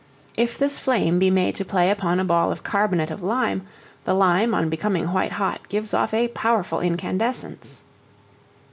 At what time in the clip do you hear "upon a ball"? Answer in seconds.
1.91-2.51